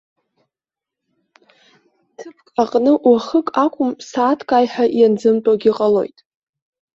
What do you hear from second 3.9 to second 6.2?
сааҭк аиҳа ианзымтәогьы ҟалоит.